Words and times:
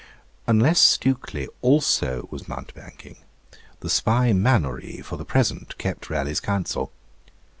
Unless 0.47 0.79
Stukely 0.79 1.47
also 1.61 2.27
was 2.31 2.47
mountebanking, 2.47 3.17
the 3.81 3.89
spy 3.91 4.33
Mannourie 4.33 5.01
for 5.05 5.15
the 5.15 5.25
present 5.25 5.77
kept 5.77 6.09
Raleigh's 6.09 6.39
counsel. 6.39 6.91